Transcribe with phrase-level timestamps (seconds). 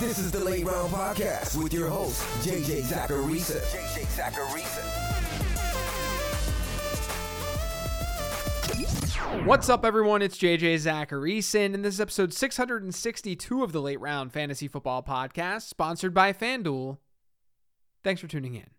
[0.00, 3.60] This is the Late Round Podcast with your host, JJ Zachariason.
[3.70, 4.86] JJ Zachariason.
[9.44, 10.22] What's up, everyone?
[10.22, 15.68] It's JJ Zachariason, and this is episode 662 of the Late Round Fantasy Football Podcast,
[15.68, 16.96] sponsored by FanDuel.
[18.02, 18.70] Thanks for tuning in.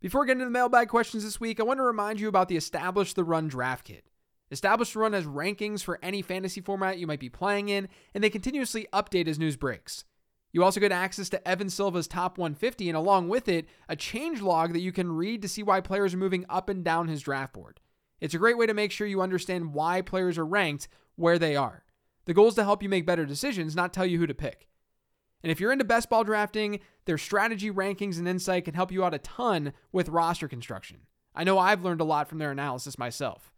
[0.00, 2.56] Before getting to the mailbag questions this week, I want to remind you about the
[2.56, 4.04] Establish the Run draft kit.
[4.50, 8.24] Establish the Run has rankings for any fantasy format you might be playing in, and
[8.24, 10.04] they continuously update as news breaks.
[10.52, 14.40] You also get access to Evan Silva's top 150, and along with it, a change
[14.40, 17.22] log that you can read to see why players are moving up and down his
[17.22, 17.80] draft board.
[18.20, 21.54] It's a great way to make sure you understand why players are ranked where they
[21.54, 21.84] are.
[22.24, 24.68] The goal is to help you make better decisions, not tell you who to pick.
[25.42, 29.04] And if you're into best ball drafting, their strategy rankings and insight can help you
[29.04, 30.98] out a ton with roster construction.
[31.34, 33.52] I know I've learned a lot from their analysis myself.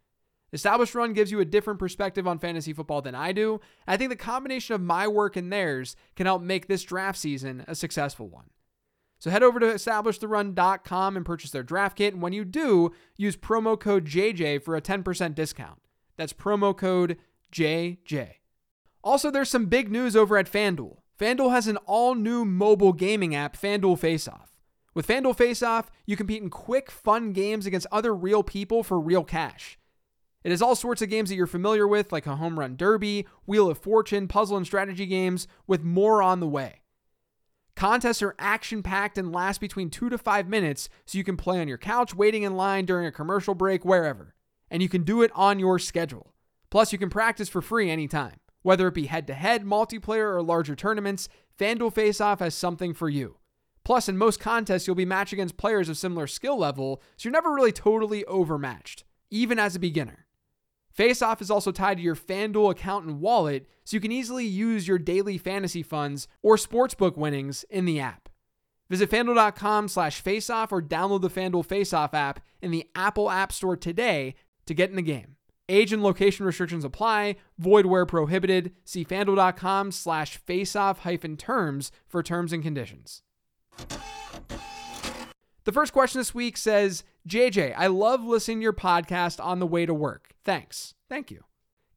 [0.53, 3.59] Established Run gives you a different perspective on fantasy football than I do.
[3.87, 7.65] I think the combination of my work and theirs can help make this draft season
[7.67, 8.51] a successful one.
[9.17, 12.13] So head over to establishtherun.com and purchase their draft kit.
[12.13, 15.81] And when you do, use promo code JJ for a 10% discount.
[16.17, 17.17] That's promo code
[17.51, 18.33] JJ.
[19.03, 20.97] Also, there's some big news over at FanDuel.
[21.19, 24.59] FanDuel has an all new mobile gaming app, FanDuel Face Off.
[24.93, 28.99] With FanDuel Face Off, you compete in quick, fun games against other real people for
[28.99, 29.79] real cash.
[30.43, 33.25] It has all sorts of games that you're familiar with, like a home run derby,
[33.45, 36.81] Wheel of Fortune, puzzle and strategy games, with more on the way.
[37.75, 41.59] Contests are action packed and last between two to five minutes, so you can play
[41.59, 44.35] on your couch, waiting in line during a commercial break, wherever.
[44.69, 46.33] And you can do it on your schedule.
[46.69, 48.39] Plus, you can practice for free anytime.
[48.61, 52.93] Whether it be head to head, multiplayer, or larger tournaments, FanDuel Face Off has something
[52.93, 53.37] for you.
[53.83, 57.33] Plus, in most contests, you'll be matched against players of similar skill level, so you're
[57.33, 60.22] never really totally overmatched, even as a beginner.
[60.97, 64.87] Faceoff is also tied to your FanDuel account and wallet, so you can easily use
[64.87, 68.29] your daily fantasy funds or sportsbook winnings in the app.
[68.89, 73.75] Visit fanduel.com slash faceoff or download the FanDuel Faceoff app in the Apple App Store
[73.75, 74.35] today
[74.67, 75.35] to get in the game.
[75.69, 78.73] Age and location restrictions apply, void where prohibited.
[78.83, 83.23] See fanduel.com slash faceoff hyphen terms for terms and conditions.
[85.63, 89.67] The first question this week says, JJ, I love listening to your podcast on the
[89.67, 90.33] way to work.
[90.43, 90.93] Thanks.
[91.07, 91.43] Thank you.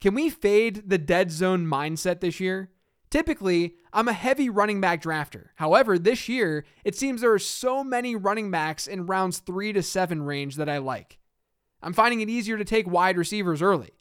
[0.00, 2.70] Can we fade the dead zone mindset this year?
[3.10, 5.47] Typically, I'm a heavy running back drafter.
[5.56, 9.82] However, this year, it seems there are so many running backs in rounds 3 to
[9.82, 11.19] 7 range that I like.
[11.82, 13.93] I'm finding it easier to take wide receivers early.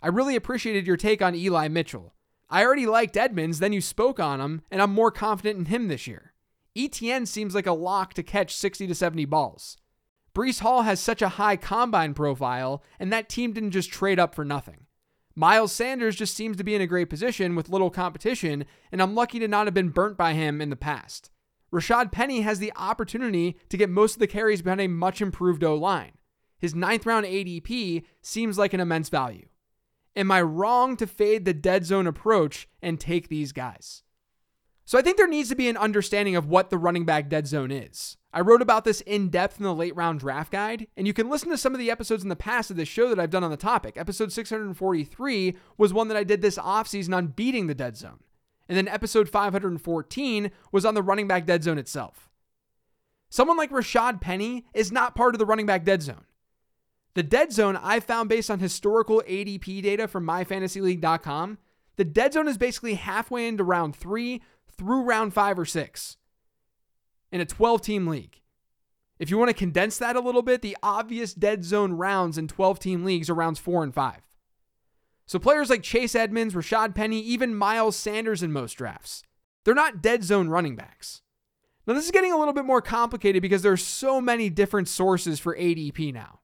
[0.00, 2.14] I really appreciated your take on Eli Mitchell.
[2.48, 5.88] I already liked Edmonds, then you spoke on him, and I'm more confident in him
[5.88, 6.32] this year.
[6.76, 9.76] ETN seems like a lock to catch 60 to 70 balls.
[10.34, 14.34] Breece Hall has such a high combine profile, and that team didn't just trade up
[14.34, 14.86] for nothing.
[15.34, 19.14] Miles Sanders just seems to be in a great position with little competition, and I'm
[19.14, 21.30] lucky to not have been burnt by him in the past.
[21.72, 25.64] Rashad Penny has the opportunity to get most of the carries behind a much improved
[25.64, 26.12] O line.
[26.58, 29.48] His ninth round ADP seems like an immense value.
[30.14, 34.02] Am I wrong to fade the dead zone approach and take these guys?
[34.84, 37.46] So I think there needs to be an understanding of what the running back dead
[37.46, 38.16] zone is.
[38.32, 41.28] I wrote about this in depth in the late round draft guide, and you can
[41.28, 43.44] listen to some of the episodes in the past of this show that I've done
[43.44, 43.96] on the topic.
[43.96, 48.20] Episode 643 was one that I did this offseason on beating the dead zone.
[48.68, 52.30] And then episode 514 was on the running back dead zone itself.
[53.28, 56.24] Someone like Rashad Penny is not part of the running back dead zone.
[57.14, 61.58] The dead zone I found based on historical ADP data from myfantasyleague.com,
[61.96, 64.40] the dead zone is basically halfway into round three
[64.82, 66.16] through round five or six
[67.30, 68.40] in a 12 team league.
[69.20, 72.48] If you want to condense that a little bit, the obvious dead zone rounds in
[72.48, 74.22] 12 team leagues are rounds four and five.
[75.24, 79.22] So players like Chase Edmonds, Rashad Penny, even Miles Sanders in most drafts,
[79.64, 81.22] they're not dead zone running backs.
[81.86, 84.88] Now, this is getting a little bit more complicated because there are so many different
[84.88, 86.40] sources for ADP now.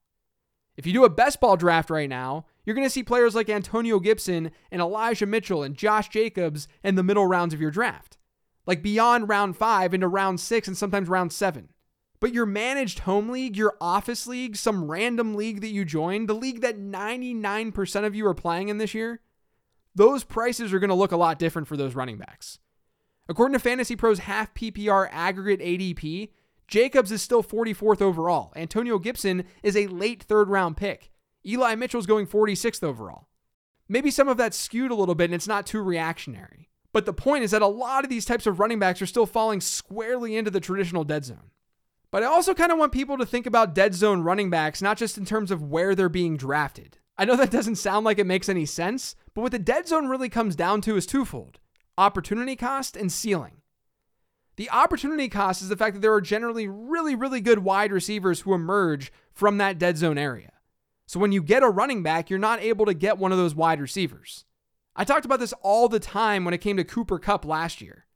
[0.77, 3.49] If you do a best ball draft right now, you're going to see players like
[3.49, 8.18] Antonio Gibson and Elijah Mitchell and Josh Jacobs in the middle rounds of your draft
[8.69, 11.71] like beyond round five into round six and sometimes round seven.
[12.21, 16.35] But your managed home league, your office league, some random league that you joined, the
[16.35, 19.21] league that 99% of you are playing in this year,
[19.95, 22.59] those prices are going to look a lot different for those running backs.
[23.27, 26.29] According to Fantasy Pros half PPR aggregate ADP,
[26.67, 28.53] Jacobs is still 44th overall.
[28.55, 31.11] Antonio Gibson is a late third round pick.
[31.47, 33.29] Eli Mitchell's going 46th overall.
[33.89, 36.68] Maybe some of that's skewed a little bit and it's not too reactionary.
[36.93, 39.27] But the point is that a lot of these types of running backs are still
[39.27, 41.51] falling squarely into the traditional dead zone.
[42.11, 44.97] But I also kind of want people to think about dead zone running backs not
[44.97, 46.99] just in terms of where they're being drafted.
[47.19, 50.07] I know that doesn't sound like it makes any sense, but what the dead zone
[50.07, 51.59] really comes down to is twofold
[51.99, 53.57] opportunity cost and ceiling.
[54.55, 58.41] The opportunity cost is the fact that there are generally really, really good wide receivers
[58.41, 60.53] who emerge from that dead zone area.
[61.07, 63.55] So when you get a running back, you're not able to get one of those
[63.55, 64.45] wide receivers.
[65.01, 68.07] I talked about this all the time when it came to Cooper Kupp last year.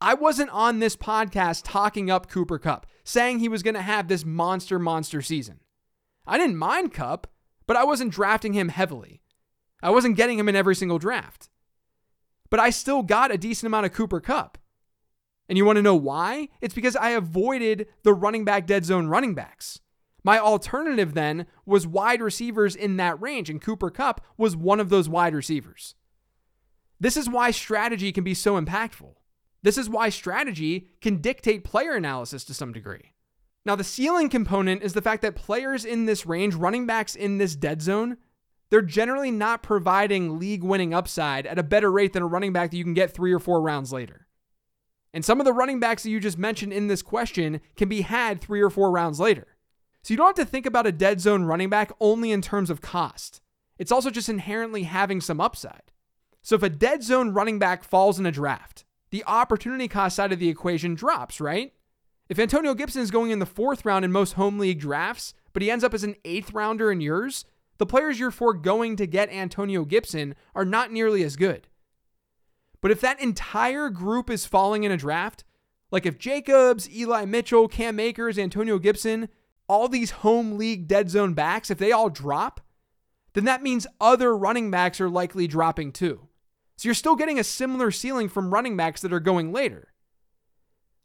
[0.00, 4.06] I wasn't on this podcast talking up Cooper Kupp, saying he was going to have
[4.06, 5.58] this monster, monster season.
[6.24, 7.26] I didn't mind Kupp,
[7.66, 9.22] but I wasn't drafting him heavily.
[9.82, 11.48] I wasn't getting him in every single draft.
[12.48, 14.56] But I still got a decent amount of Cooper Kupp.
[15.48, 16.48] And you want to know why?
[16.60, 19.80] It's because I avoided the running back dead zone running backs.
[20.22, 24.90] My alternative then was wide receivers in that range, and Cooper Kupp was one of
[24.90, 25.96] those wide receivers.
[27.04, 29.12] This is why strategy can be so impactful.
[29.62, 33.12] This is why strategy can dictate player analysis to some degree.
[33.66, 37.36] Now, the ceiling component is the fact that players in this range, running backs in
[37.36, 38.16] this dead zone,
[38.70, 42.70] they're generally not providing league winning upside at a better rate than a running back
[42.70, 44.26] that you can get three or four rounds later.
[45.12, 48.00] And some of the running backs that you just mentioned in this question can be
[48.00, 49.58] had three or four rounds later.
[50.02, 52.70] So you don't have to think about a dead zone running back only in terms
[52.70, 53.42] of cost.
[53.78, 55.92] It's also just inherently having some upside.
[56.44, 60.30] So if a dead zone running back falls in a draft, the opportunity cost side
[60.30, 61.72] of the equation drops, right?
[62.28, 65.62] If Antonio Gibson is going in the fourth round in most home league drafts, but
[65.62, 67.46] he ends up as an eighth rounder in yours,
[67.78, 71.66] the players you're foregoing to get Antonio Gibson are not nearly as good.
[72.82, 75.44] But if that entire group is falling in a draft,
[75.90, 79.30] like if Jacobs, Eli Mitchell, Cam Akers, Antonio Gibson,
[79.66, 82.60] all these home league dead zone backs, if they all drop,
[83.32, 86.28] then that means other running backs are likely dropping too.
[86.76, 89.92] So you're still getting a similar ceiling from running backs that are going later.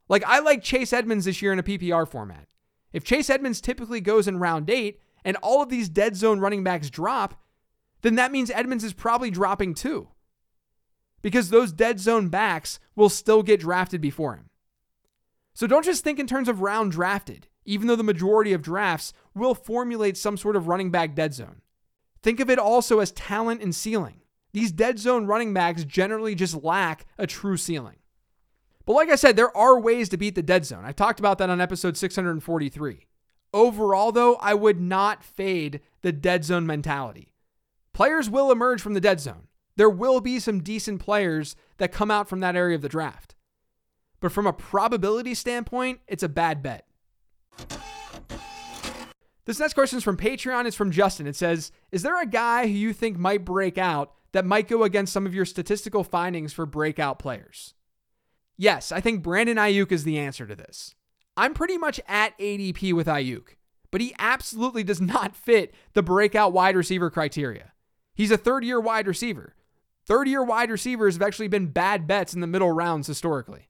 [0.08, 2.48] Like I like Chase Edmonds this year in a PPR format.
[2.92, 6.64] If Chase Edmonds typically goes in round eight and all of these dead zone running
[6.64, 7.40] backs drop,
[8.02, 10.10] then that means Edmonds is probably dropping too.
[11.22, 14.50] Because those dead zone backs will still get drafted before him.
[15.54, 19.14] So don't just think in terms of round drafted, even though the majority of drafts
[19.36, 21.62] will formulate some sort of running back dead zone.
[22.24, 24.19] Think of it also as talent and ceiling.
[24.52, 27.98] These dead zone running backs generally just lack a true ceiling.
[28.86, 30.84] But like I said, there are ways to beat the dead zone.
[30.84, 33.06] I talked about that on episode 643.
[33.54, 37.34] Overall, though, I would not fade the dead zone mentality.
[37.94, 39.48] Players will emerge from the dead zone.
[39.76, 43.36] There will be some decent players that come out from that area of the draft.
[44.20, 46.86] But from a probability standpoint, it's a bad bet.
[49.46, 50.66] This next question is from Patreon.
[50.66, 51.28] It's from Justin.
[51.28, 54.84] It says, Is there a guy who you think might break out that might go
[54.84, 57.74] against some of your statistical findings for breakout players?
[58.58, 60.96] Yes, I think Brandon Aiyuk is the answer to this.
[61.38, 63.56] I'm pretty much at ADP with Aiyuk,
[63.92, 67.72] but he absolutely does not fit the breakout wide receiver criteria.
[68.14, 69.56] He's a third year wide receiver.
[70.06, 73.70] Third year wide receivers have actually been bad bets in the middle rounds historically.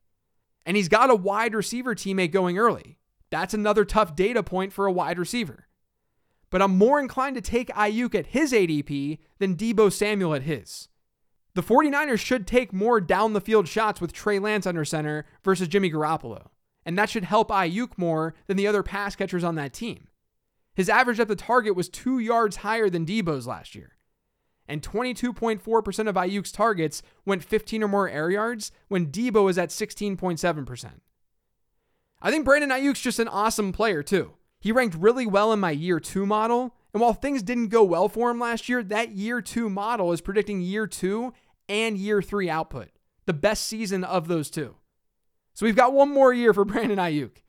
[0.65, 2.97] And he's got a wide receiver teammate going early.
[3.29, 5.67] That's another tough data point for a wide receiver.
[6.49, 10.87] But I'm more inclined to take Aiyuk at his ADP than Deebo Samuel at his.
[11.55, 15.67] The 49ers should take more down the field shots with Trey Lance under center versus
[15.67, 16.47] Jimmy Garoppolo.
[16.85, 20.07] And that should help Aiyuk more than the other pass catchers on that team.
[20.73, 23.97] His average at the target was two yards higher than Deebo's last year.
[24.67, 29.69] And 22.4% of Aiyuk's targets went 15 or more air yards when Deebo is at
[29.69, 30.91] 16.7%.
[32.21, 34.33] I think Brandon Aiyuk's just an awesome player, too.
[34.59, 36.75] He ranked really well in my year two model.
[36.93, 40.21] And while things didn't go well for him last year, that year two model is
[40.21, 41.33] predicting year two
[41.67, 42.89] and year three output,
[43.25, 44.75] the best season of those two.
[45.53, 47.43] So we've got one more year for Brandon Aiyuk.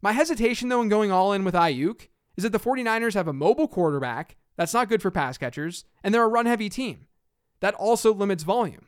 [0.00, 3.32] My hesitation, though, in going all in with Aiyuk is that the 49ers have a
[3.32, 4.36] mobile quarterback.
[4.56, 5.84] That's not good for pass catchers.
[6.02, 7.06] And they're a run heavy team.
[7.60, 8.86] That also limits volume.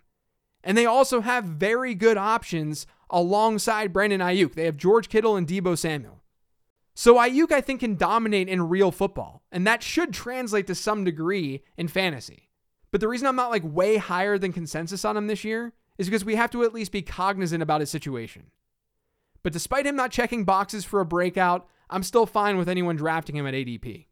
[0.63, 4.55] And they also have very good options alongside Brandon Aiyuk.
[4.55, 6.24] They have George Kittle and Deebo Samuel.
[6.95, 11.03] So Aiyuk, I think, can dominate in real football, and that should translate to some
[11.05, 12.51] degree in fantasy.
[12.93, 16.07] But the reason I'm not like way higher than consensus on him this year is
[16.07, 18.53] because we have to at least be cognizant about his situation.
[19.43, 23.37] But despite him not checking boxes for a breakout, I'm still fine with anyone drafting
[23.37, 24.07] him at ADP.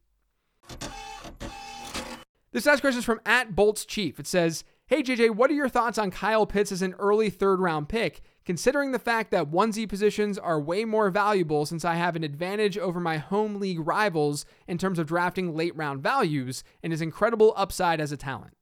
[2.51, 4.21] This next question is from at Bolts Chief.
[4.21, 7.61] It says, Hey JJ, what are your thoughts on Kyle Pitts as an early third
[7.61, 12.17] round pick, considering the fact that onesie positions are way more valuable since I have
[12.17, 16.93] an advantage over my home league rivals in terms of drafting late round values and
[16.93, 18.55] his incredible upside as a talent?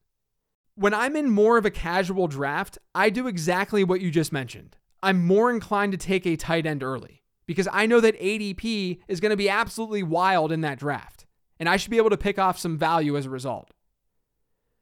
[0.74, 4.76] When I'm in more of a casual draft, I do exactly what you just mentioned.
[5.02, 9.20] I'm more inclined to take a tight end early because I know that ADP is
[9.20, 11.26] going to be absolutely wild in that draft,
[11.58, 13.72] and I should be able to pick off some value as a result.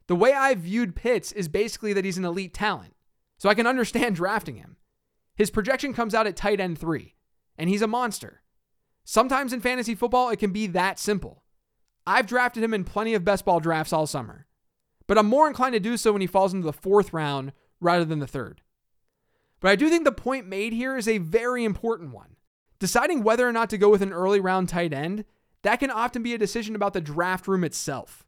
[0.07, 2.95] The way I viewed Pitts is basically that he's an elite talent,
[3.39, 4.77] so I can understand drafting him.
[5.39, 7.15] His projection comes out at tight end three,
[7.57, 8.43] and he's a monster.
[9.05, 11.45] Sometimes in fantasy football, it can be that simple.
[12.05, 14.49] I've drafted him in plenty of best ball drafts all summer,
[15.07, 18.05] but I'm more inclined to do so when he falls into the fourth round rather
[18.05, 18.63] than the third.
[19.61, 22.35] But I do think the point made here is a very important one.
[22.81, 25.25] Deciding whether or not to go with an early round tight end,
[25.63, 28.27] that can often be a decision about the draft room itself.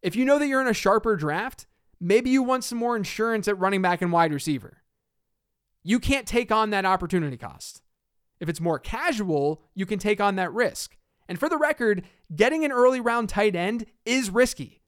[0.00, 1.66] If you know that you're in a sharper draft,
[1.98, 4.82] maybe you want some more insurance at running back and wide receiver.
[5.88, 7.80] You can't take on that opportunity cost.
[8.40, 10.96] If it's more casual, you can take on that risk.
[11.28, 12.02] And for the record,
[12.34, 14.82] getting an early round tight end is risky.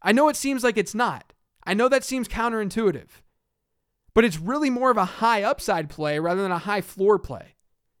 [0.00, 1.34] I know it seems like it's not.
[1.64, 3.08] I know that seems counterintuitive.
[4.14, 7.56] But it's really more of a high upside play rather than a high floor play.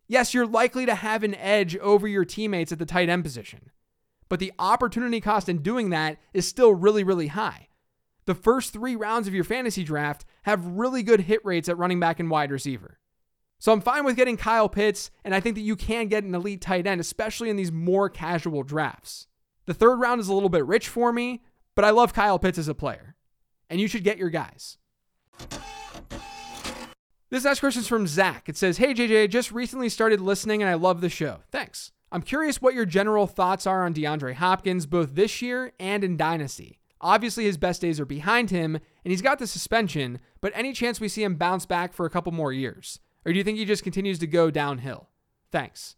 [0.08, 3.70] Yes, you're likely to have an edge over your teammates at the tight end position,
[4.30, 7.68] but the opportunity cost in doing that is still really, really high.
[8.24, 12.00] The first three rounds of your fantasy draft have really good hit rates at running
[12.00, 12.98] back and wide receiver.
[13.58, 16.34] So I'm fine with getting Kyle Pitts, and I think that you can get an
[16.34, 19.28] elite tight end, especially in these more casual drafts.
[19.66, 21.42] The third round is a little bit rich for me,
[21.74, 23.14] but I love Kyle Pitts as a player,
[23.70, 24.78] and you should get your guys.
[27.32, 28.48] This next question is from Zach.
[28.50, 31.38] It says, Hey JJ, just recently started listening and I love the show.
[31.50, 31.90] Thanks.
[32.10, 36.18] I'm curious what your general thoughts are on DeAndre Hopkins, both this year and in
[36.18, 36.81] Dynasty.
[37.02, 41.00] Obviously, his best days are behind him, and he's got the suspension, but any chance
[41.00, 43.00] we see him bounce back for a couple more years?
[43.24, 45.08] Or do you think he just continues to go downhill?
[45.50, 45.96] Thanks.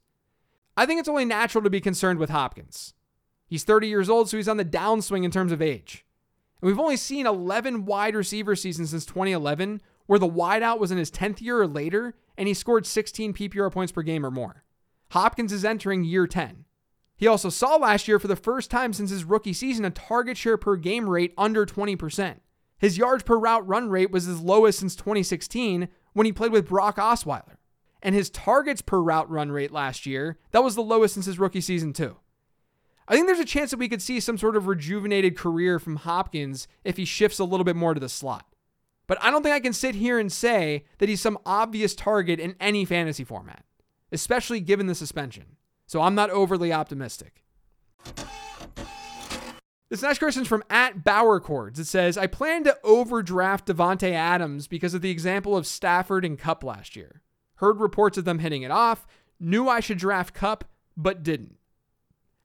[0.76, 2.94] I think it's only natural to be concerned with Hopkins.
[3.46, 6.04] He's 30 years old, so he's on the downswing in terms of age.
[6.60, 10.98] And we've only seen 11 wide receiver seasons since 2011 where the wideout was in
[10.98, 14.64] his 10th year or later and he scored 16 PPR points per game or more.
[15.10, 16.64] Hopkins is entering year 10.
[17.24, 20.36] He also saw last year for the first time since his rookie season a target
[20.36, 22.40] share per game rate under 20%.
[22.76, 26.68] His yards per route run rate was his lowest since 2016 when he played with
[26.68, 27.56] Brock Osweiler.
[28.02, 31.38] And his targets per route run rate last year, that was the lowest since his
[31.38, 32.18] rookie season too.
[33.08, 35.96] I think there's a chance that we could see some sort of rejuvenated career from
[35.96, 38.44] Hopkins if he shifts a little bit more to the slot.
[39.06, 42.38] But I don't think I can sit here and say that he's some obvious target
[42.38, 43.64] in any fantasy format,
[44.12, 45.56] especially given the suspension.
[45.86, 47.44] So I'm not overly optimistic.
[49.90, 51.78] This next question is from at Bauer Chords.
[51.78, 56.38] It says, I plan to overdraft Davante Adams because of the example of Stafford and
[56.38, 57.22] Kupp last year.
[57.56, 59.06] Heard reports of them hitting it off,
[59.38, 60.64] knew I should draft Kupp,
[60.96, 61.58] but didn't.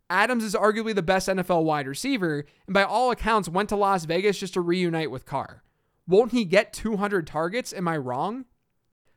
[0.10, 4.05] Adams is arguably the best NFL wide receiver, and by all accounts went to Las
[4.05, 5.63] Vegas just to reunite with Carr.
[6.08, 7.74] Won't he get 200 targets?
[7.74, 8.46] Am I wrong?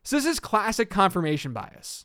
[0.02, 2.04] So, this is classic confirmation bias.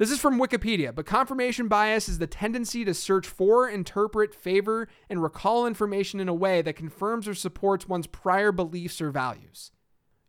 [0.00, 4.88] This is from Wikipedia, but confirmation bias is the tendency to search for, interpret, favor,
[5.10, 9.72] and recall information in a way that confirms or supports one's prior beliefs or values.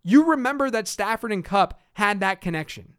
[0.04, 2.96] You remember that Stafford and Kupp had that connection,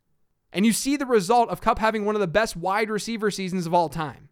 [0.50, 3.66] and you see the result of Kupp having one of the best wide receiver seasons
[3.66, 4.30] of all time.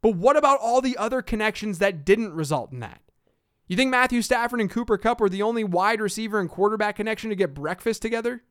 [0.00, 3.00] But what about all the other connections that didn't result in that?
[3.66, 7.30] You think Matthew Stafford and Cooper Kupp were the only wide receiver and quarterback connection
[7.30, 8.44] to get breakfast together?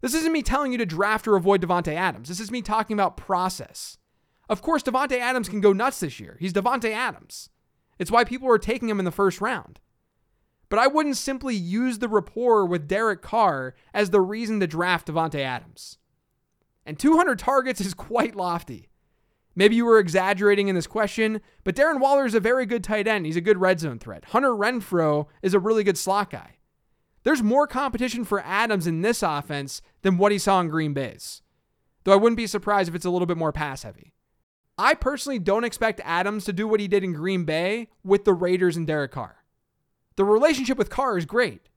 [0.00, 2.28] This isn't me telling you to draft or avoid Davante Adams.
[2.28, 3.98] This is me talking about process.
[4.48, 6.36] Of course, Davante Adams can go nuts this year.
[6.40, 7.50] He's Davante Adams.
[7.98, 9.78] It's why people are taking him in the first round.
[10.70, 15.08] But I wouldn't simply use the rapport with Derek Carr as the reason to draft
[15.08, 15.98] Davante Adams.
[16.86, 18.88] And 200 targets is quite lofty.
[19.54, 23.06] Maybe you were exaggerating in this question, but Darren Waller is a very good tight
[23.06, 23.26] end.
[23.26, 24.26] He's a good red zone threat.
[24.26, 26.56] Hunter Renfrow is a really good slot guy.
[27.22, 31.42] There's more competition for Adams in this offense than what he saw in Green Bay's.
[32.04, 34.14] Though I wouldn't be surprised if it's a little bit more pass heavy.
[34.78, 38.32] I personally don't expect Adams to do what he did in Green Bay with the
[38.32, 39.44] Raiders and Derek Carr.
[40.16, 41.68] The relationship with Carr is great,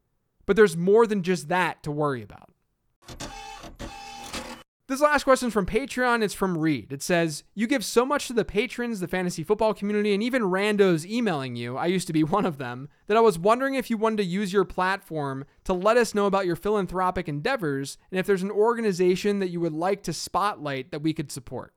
[0.45, 2.49] but there's more than just that to worry about.
[4.87, 6.21] This last question is from Patreon.
[6.21, 6.91] It's from Reed.
[6.91, 10.41] It says, You give so much to the patrons, the fantasy football community, and even
[10.41, 11.77] randos emailing you.
[11.77, 12.89] I used to be one of them.
[13.07, 16.25] That I was wondering if you wanted to use your platform to let us know
[16.25, 20.91] about your philanthropic endeavors and if there's an organization that you would like to spotlight
[20.91, 21.73] that we could support.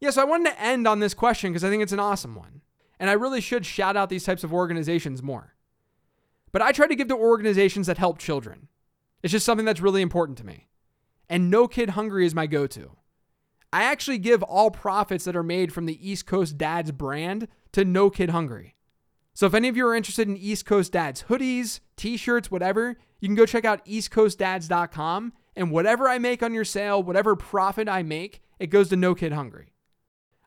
[0.00, 2.34] Yeah, so I wanted to end on this question because I think it's an awesome
[2.34, 2.62] one.
[2.98, 5.54] And I really should shout out these types of organizations more.
[6.50, 8.66] But I try to give to organizations that help children.
[9.22, 10.66] It's just something that's really important to me
[11.32, 12.90] and No Kid Hungry is my go to.
[13.72, 17.86] I actually give all profits that are made from the East Coast Dads brand to
[17.86, 18.76] No Kid Hungry.
[19.32, 22.98] So if any of you are interested in East Coast Dads hoodies, t shirts, whatever,
[23.18, 25.32] you can go check out eastcoastdads.com.
[25.56, 29.14] And whatever I make on your sale, whatever profit I make, it goes to No
[29.14, 29.72] Kid Hungry.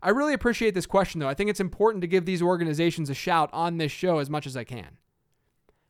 [0.03, 1.27] I really appreciate this question, though.
[1.27, 4.45] I think it's important to give these organizations a shout on this show as much
[4.45, 4.99] as I can.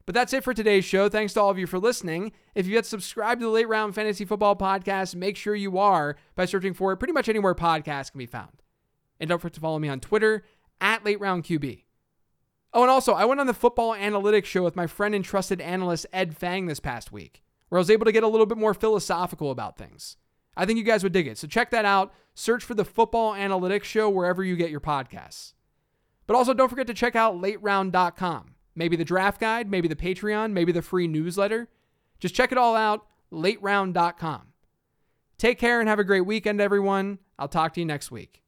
[0.05, 1.09] But that's it for today's show.
[1.09, 2.31] Thanks to all of you for listening.
[2.53, 6.15] If you yet subscribed to the Late Round Fantasy Football Podcast, make sure you are
[6.35, 8.61] by searching for it pretty much anywhere podcasts can be found.
[9.19, 10.45] And don't forget to follow me on Twitter
[10.79, 11.83] at Late Round QB.
[12.73, 15.61] Oh, and also, I went on the football analytics show with my friend and trusted
[15.61, 18.57] analyst Ed Feng this past week, where I was able to get a little bit
[18.57, 20.17] more philosophical about things.
[20.57, 21.37] I think you guys would dig it.
[21.37, 22.13] So check that out.
[22.33, 25.53] Search for the Football Analytics Show wherever you get your podcasts.
[26.27, 28.54] But also, don't forget to check out lateround.com.
[28.75, 31.69] Maybe the draft guide, maybe the Patreon, maybe the free newsletter.
[32.19, 34.41] Just check it all out, lateround.com.
[35.37, 37.19] Take care and have a great weekend, everyone.
[37.37, 38.44] I'll talk to you next week.